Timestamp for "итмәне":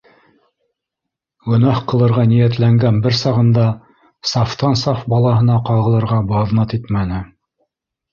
6.79-7.21